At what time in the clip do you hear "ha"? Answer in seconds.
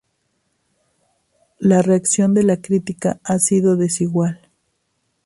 3.23-3.37